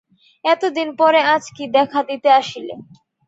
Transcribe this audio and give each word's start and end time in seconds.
এতদিন 0.45 0.89
পরে 0.99 1.19
আজ 1.33 1.43
কি 1.55 1.63
দেখা 1.75 1.99
দিতে 2.09 2.29
আসিলে। 2.39 2.73